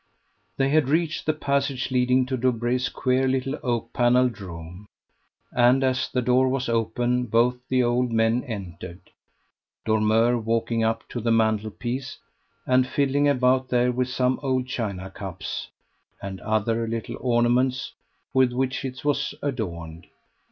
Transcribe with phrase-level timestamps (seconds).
[0.57, 4.87] They had reached the passage leading to Dobree's queer little oak panelled room,
[5.51, 9.11] and as the door was open, both the old men entered;
[9.85, 12.17] Dormeur walking up to the mantel piece,
[12.65, 15.69] and fiddling about there with some old china cups,
[16.19, 17.93] and other little ornaments
[18.33, 20.07] with which it was adorned.